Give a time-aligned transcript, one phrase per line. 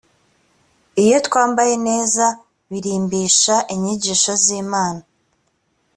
[1.03, 2.25] iyo twambaye neza
[2.69, 5.03] birimbisha inyigisho z’imana